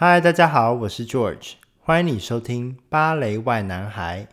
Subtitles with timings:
[0.00, 4.28] 嗨，大家好，我是 George，欢迎你收听《芭蕾外男孩》。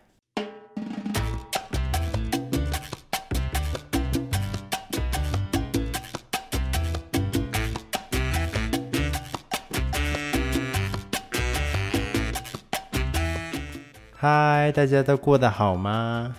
[14.13, 16.35] 嗨，大家都过得好吗？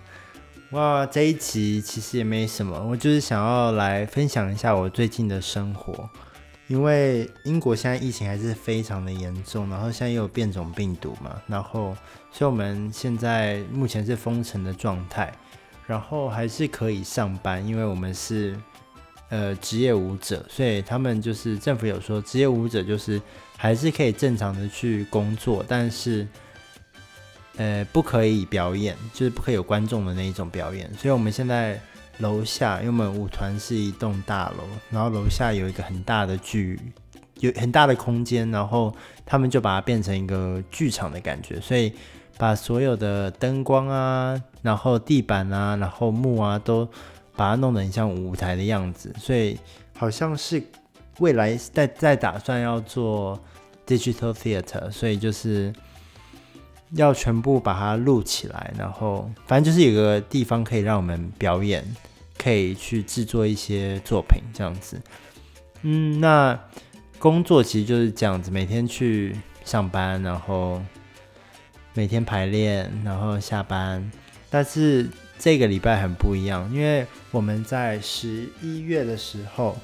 [0.71, 6.09] 哇，这一集其实也没什么，我就是想要来分享一下我最近的生活。
[6.69, 11.97] 因为英国现在疫情还是非常的严重，然后现在又有变种病毒嘛，然后
[12.33, 15.33] 所以我们现在目前是封城的状态，
[15.87, 18.59] 然后还是可以上班，因为我们是
[19.29, 23.23] 呃职业舞者，所以他们就是政府有说职业舞者就是
[23.57, 26.27] 还是可以正常的去工作，但是
[27.59, 31.81] 呃不可以表演，就是不可以有观众的那一种表演，所以我们现在。
[32.19, 36.81] 楼下，因为我们舞团是一栋大楼，然后楼下有一个很大的剧，
[37.41, 41.93] 有很大的空间，然后他们就把它变成一个剧场的感觉，所以
[42.39, 46.89] 把所有的灯光啊，然后地板啊，然后幕啊，都
[47.37, 49.59] 把它弄得很像舞台的样子，所以
[49.99, 50.63] 好像是
[51.19, 53.39] 未来在在打算要做
[53.87, 55.73] digital theater，所以就是
[56.93, 61.85] 要全部把它录起来，然后反正就是有个地方可以让我们表演。
[62.47, 65.03] 可以去制作一些作品，这样子。
[65.83, 66.57] 嗯，那
[67.19, 70.81] 工作其实就是这样子，每天去上班，然后
[71.93, 74.09] 每天排练，然后下班。
[74.49, 75.09] 但是
[75.41, 79.77] 这个礼拜很不一样，因为我们在十一月的时候，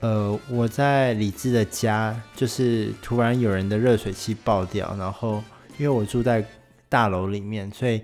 [0.00, 5.42] 呃，我在李智的家，就是突然有人的热水器爆掉，然后
[5.78, 6.44] 因为我住在
[6.90, 8.02] 大楼里面，所以。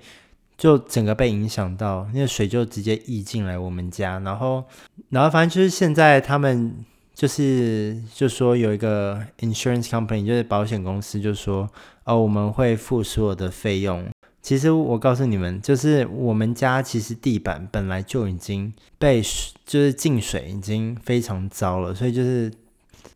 [0.61, 4.63] 就整个被影响到，那个水就直接溢进来我们家，然后，
[5.09, 11.67] 然后反正就是现在他们就是就说有一个 insurance company，就是保险公司，就说
[12.05, 14.07] 哦，我们会付所有的费用。
[14.43, 19.23] 其实我告诉你们，就是我们家其实地板本来就已经被
[19.65, 22.53] 就是进水，已经非常糟了，所以就是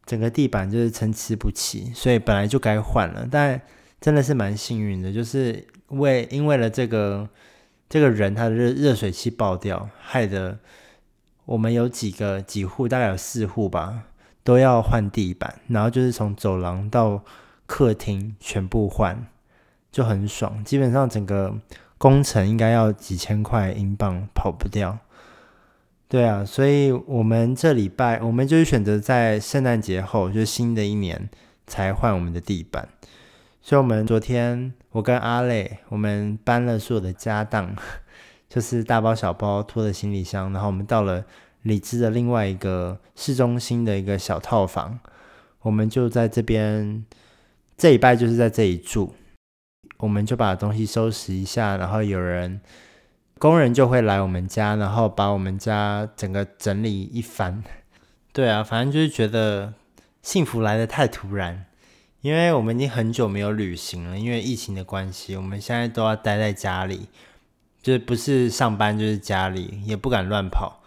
[0.06, 3.28] 整个地板就是参差不齐，所以本来就该换了。
[3.30, 3.60] 但
[4.00, 5.62] 真的是蛮幸运的，就是。
[5.88, 7.28] 为因为了这个
[7.88, 10.58] 这个人他的热热水器爆掉，害得
[11.44, 14.04] 我们有几个几户，大概有四户吧，
[14.42, 17.22] 都要换地板，然后就是从走廊到
[17.66, 19.26] 客厅全部换，
[19.92, 20.64] 就很爽。
[20.64, 21.54] 基本上整个
[21.98, 24.98] 工程应该要几千块英镑跑不掉。
[26.06, 31.28] 对啊，所以我们这礼拜我们就是选择在圣诞节后，就新的一年
[31.66, 32.88] 才换我们的地板。
[33.60, 37.74] 所以，我们昨天我跟阿磊，我们搬了所有的家当，
[38.48, 41.24] 就是大包小包拖着行李箱，然后我们到了
[41.62, 45.00] 里兹的另外一个市中心的一个小套房，
[45.62, 47.04] 我们就在这边，
[47.76, 49.14] 这礼拜就是在这里住，
[49.96, 52.60] 我们就把东西收拾一下，然后有人
[53.40, 57.64] 工人就会来我们家，然后把我们家整个整理一番。
[58.32, 59.74] 对啊，反正就是觉得
[60.22, 61.66] 幸福来得太突然。
[62.24, 67.08] 因为我们已经很久没有旅行了，因为疫情的关系，我们现在都要待在家里，
[67.82, 70.80] 就是不是上班就是家里，也不敢乱跑。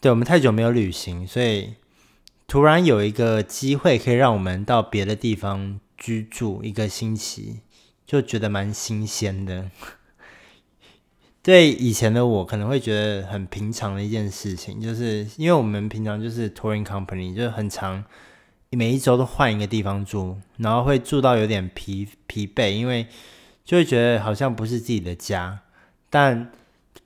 [0.00, 1.74] 对，我们太久没有旅行，所以
[2.46, 7.60] 突然有一个机会可以让我们到别的地方居住一个星期，
[8.06, 9.70] 就觉得蛮新鲜的。
[11.44, 18.02] 对以前的我可能会觉得很平常的一件事情，就是因为我们平常就是 touring company，就是很常。
[18.76, 23.06] 每一周都换一个地方住，然后会住到有点疲疲惫，因为
[23.64, 25.60] 就会觉得好像不是自己的家。
[26.08, 26.50] 但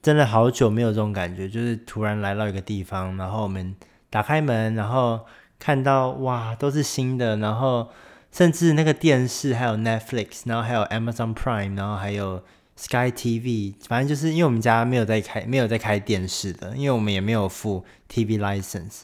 [0.00, 3.74] 真的好久没有这种感觉，就是突然来到一个地方，然后我们
[4.08, 5.20] 打开门，然后
[5.58, 7.88] 看到哇，都是新的，然后
[8.30, 12.44] 甚至那个电视还有 Netflix，然后还有 Amazon Prime，然后还有
[12.76, 19.00] Sky TV，反正就是因为我们家没有在开没有在开电视的，因为我们也没有付 TV license。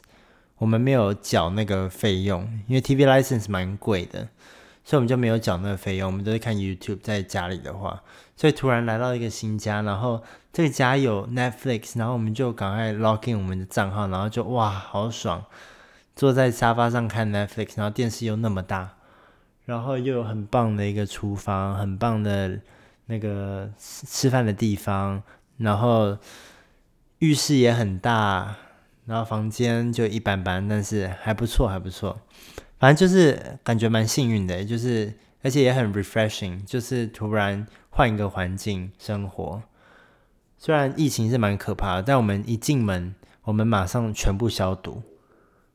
[0.63, 4.29] 我们没有缴那个费用，因为 TV license 蛮贵的，
[4.85, 6.09] 所以我们就没有缴那个费用。
[6.09, 8.01] 我们都是看 YouTube，在家里的话，
[8.37, 10.23] 所以突然来到一个新家，然后
[10.53, 15.43] 这个家有 Netflix，然后我们就赶快 log in 我们的账号，然后就哇，好爽，
[16.15, 18.93] 坐在沙发上看 Netflix，然后电视又那么大，
[19.65, 22.61] 然后又有很棒的一个厨房，很棒的
[23.07, 25.21] 那个吃饭的地方，
[25.57, 26.17] 然后
[27.19, 28.55] 浴室也很大。
[29.05, 32.19] 然后房间就一般般，但是还不错，还不错。
[32.79, 39.61] 反正就是感觉蛮幸运的，就是而且也很 refreshing，就是突然换一个环境生活。
[40.57, 43.13] 虽然疫情是蛮可怕的，但我们一进门，
[43.43, 45.01] 我们马上全部消毒，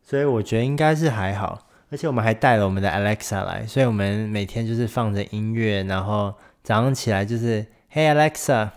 [0.03, 1.67] 所以我觉得应该是还好。
[1.91, 8.69] 而且我们还带了我们的 Alexa 来，所以我们每天就是放着音乐，然后早上起来就是 Hey Alexa，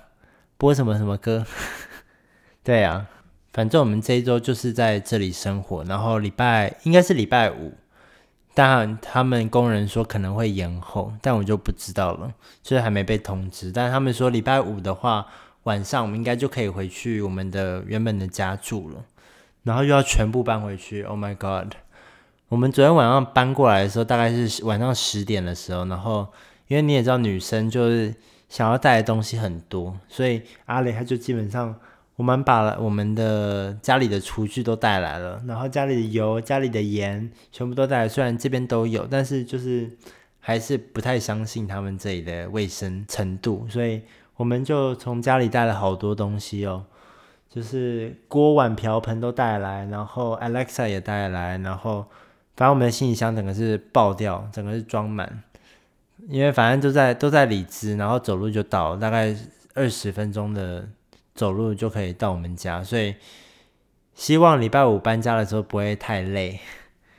[0.58, 1.46] 播什么什么歌。
[2.64, 3.10] 对啊，
[3.54, 7.74] 反正我们这一周就是在这里生活，然后礼拜应该是礼拜五，
[8.54, 12.34] 但他们工人说可能会延后，但我就不知道了，
[12.64, 13.72] 就是还没被通知。
[13.72, 15.26] 但他们说礼拜五的话，
[15.64, 19.04] 晚上我们应该就可以回去我们的原本的家住了，
[19.64, 21.04] 然后又要全部搬回去。
[21.04, 21.74] Oh my god！
[22.48, 26.28] 我们昨天晚上搬过来的时候，大概是晚上十点的时候，然后
[26.68, 28.14] 因为你也知道，女生就是
[28.50, 31.74] 想要带的东西很多，所以阿雷他就基本上，
[32.22, 38.08] 我们把我们的家里的厨具都带来了，然后家里的油、家里的盐全部都带来。
[38.08, 39.90] 虽然这边都有，但是就是
[40.40, 44.04] 还是不太相信他们这里的卫生程度，所以
[44.36, 46.86] 我们就从家里带了好多东西哦，
[47.50, 52.06] 就是锅碗瓢盆都带来，然后 Alexa 也带来，然后。
[52.58, 55.42] 反正我们的行李箱整个是爆掉，整个是装满，
[56.28, 59.36] 因为反正都在都在里兹，然后走路就到，大概
[59.74, 60.88] 二十分钟的
[61.34, 63.16] 走路就可以到我们家，所以
[64.14, 66.60] 希望礼拜五搬家的时候不会太累。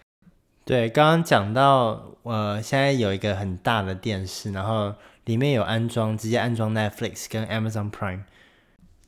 [0.64, 4.94] 对，刚刚讲到，呃，现在有一个很大的电视，然后
[5.24, 8.22] 里面有安装，直接安装 Netflix 跟 Amazon Prime。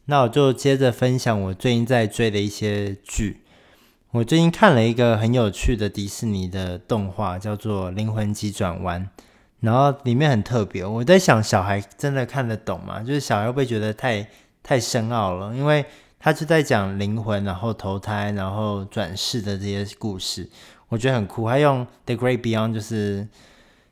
[0.07, 3.43] 那我就接着分享我最近在追的一些剧。
[4.11, 9.09] 我最近看了一个很有趣的迪士尼的动画，叫做《灵魂急转弯》，
[9.61, 10.85] 然后里面很特别。
[10.85, 13.01] 我在想，小孩真的看得懂吗？
[13.03, 14.29] 就是小孩会不会觉得太
[14.65, 15.55] 太深奥了？
[15.55, 15.87] 因为
[16.19, 20.51] 他就在讲灵魂，然后投胎，然后转世的这些故事，
[20.89, 21.49] 我觉得很酷。
[21.49, 23.29] 他用 The Great Beyond，就是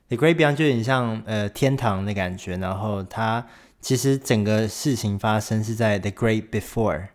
[0.09, 2.57] The Great Beyond 就有点像呃天堂的感觉。
[2.57, 3.47] 然后他
[3.81, 7.09] 其实整个事情发生是在 The Great Before。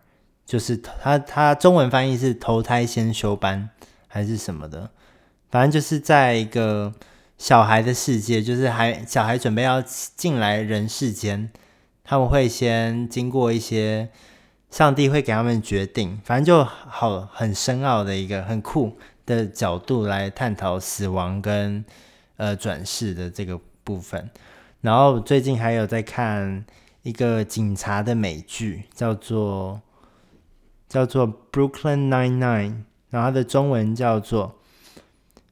[0.45, 3.69] 就是他，他中文翻译是投胎先修班
[4.07, 4.89] 还是什么的，
[5.51, 6.93] 反正就是在一个
[7.37, 11.51] 小孩的世界，就是还小孩准备要进来人世间，
[12.07, 14.09] 他们会先经过一些
[14.71, 21.83] 上帝会给他们决定，反正就好很深奥的一个很酷的角度来探讨死亡跟
[22.37, 24.29] 呃转世的这个部分。
[24.81, 26.65] 然后最近还有在看
[27.03, 29.81] 一个警察的美剧，叫做。
[30.89, 34.55] 叫做 Brooklyn Nine-Nine，然后它的中文叫做《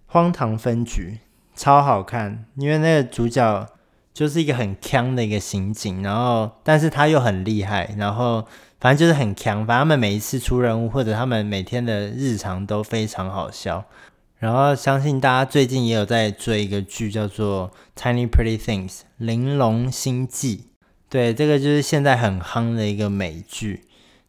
[0.06, 1.20] 荒唐分局》，
[1.60, 2.46] 超好看。
[2.56, 3.68] 因为那个主角
[4.16, 8.48] 就是一个很锵的一个刑警，然后但是他又很厉害，然后
[8.80, 9.68] 反正就是很强。
[9.68, 13.84] 反正他们每一次出任务或者他们每天的日常都非常好笑。
[14.40, 17.70] 然后相信大家最近也有在追一个剧，叫做
[18.02, 20.70] 《Tiny Pretty Things》玲珑心计。
[21.10, 23.82] 对，这个就是现在很夯的一个美剧。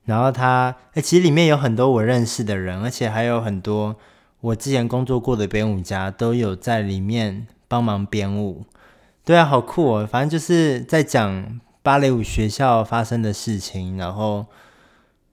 [0.04, 3.94] 然后它，诶，其实里面有很多我认识的人，而且还有很多
[4.40, 8.64] 我之前工作过的编舞家都有在里面帮忙编舞。
[9.26, 10.08] 对啊，好酷哦！
[10.10, 14.46] 反正就是在讲芭蕾舞学校发生的事情，然后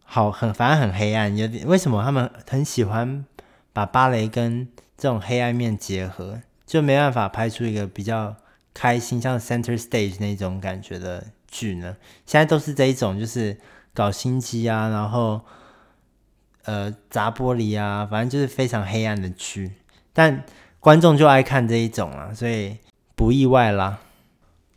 [0.04, 1.38] 好很，反正很黑暗。
[1.38, 3.24] 有点为什么他们很喜欢
[3.72, 4.68] 把芭蕾跟
[4.98, 8.36] 这种黑暗面结合，就没办法拍出一个比较
[8.74, 11.96] 开心像 Center Stage 那种感觉的剧呢？
[12.26, 13.58] 现在都是这一种，就是。
[13.96, 15.40] 搞心机啊，然后
[16.64, 19.74] 呃砸玻璃啊，反正就是非常黑暗的剧，
[20.12, 20.44] 但
[20.80, 22.76] 观众就爱看这一种啊，所以
[23.16, 24.00] 不意外啦。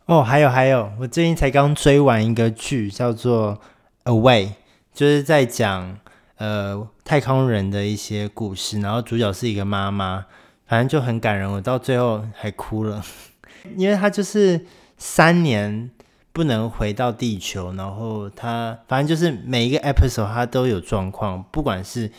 [0.05, 3.59] 哦，还有还有，我最近才刚追完一个剧，叫做
[4.11, 4.47] 《Away》，
[4.93, 5.99] 就是在讲
[6.37, 10.25] 呃太空人的一些故事，然后主角是一个妈妈，
[10.65, 13.03] 反正就很感人，我到最后还哭了，
[13.75, 14.65] 因为他就是
[14.97, 15.89] 三年。
[16.33, 22.11] 不能回到地球，然后他反正就是每一个 episode 他都有状况，不管是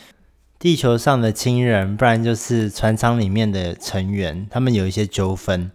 [0.59, 5.71] 地球上的亲人，不然就是船舱里面的成员，他们有一些纠纷，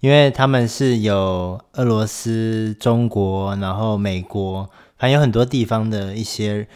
[0.00, 6.66] 因为他们是有俄罗斯、中国，然后美国，反正有很多地方的一些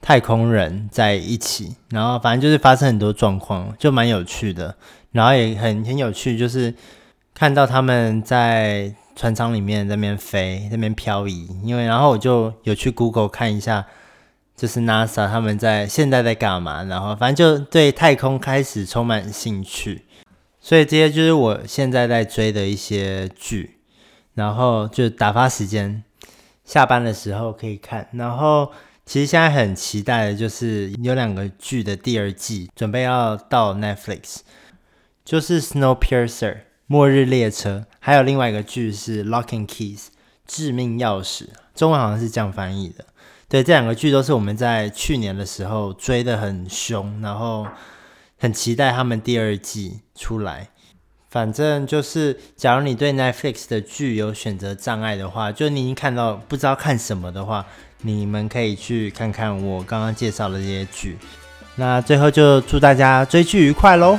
[0.00, 4.76] 太空人在一起，然后反正就是发生很多状况，就蛮有趣的，
[5.12, 6.74] 然后也很很有趣，就是
[7.34, 8.94] 看到他们在。
[9.14, 13.84] 船舱里面那边飞，那边漂移，因为然后我就有去 Google 看一下，
[14.56, 20.06] 就是 NASA 他们在现在在干嘛，然后反正就对太空开始充满兴趣，
[20.62, 23.80] 所以这些就是我现在在追的一些剧，
[24.34, 26.02] 然后就打发时间，
[26.64, 28.70] 下班的时候可以看，然后
[29.04, 34.38] 其实现在很期待的就是有两个剧的第二季准备要到 Netflix，
[35.24, 36.60] 就是 Snowpiercer。
[36.88, 39.98] 末日列车，还有另外一个剧是《Lock and Keys》
[40.46, 43.06] 致命钥匙，中文好像是这样翻译的。
[43.48, 47.66] 对，这两个剧都是我们在去年的时候追得很凶，然后
[48.42, 50.70] 很期待他们第二季出来。
[51.30, 57.64] 反正就是，假如你对 Netflix 的剧有选择障碍的话，就你已经看到不知道看什么的话，
[58.00, 61.16] 你们可以去看看我刚刚介绍的这些剧。
[61.76, 64.18] 那最后就祝大家追剧愉快喽！